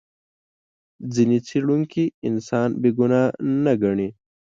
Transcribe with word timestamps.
ځینې 1.13 1.37
څېړونکي 1.47 2.03
انسان 2.27 2.69
بې 2.81 2.89
ګناه 2.97 3.25
نه 3.63 3.73
ګڼي. 3.81 4.09